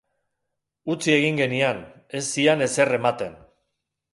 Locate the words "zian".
2.37-2.67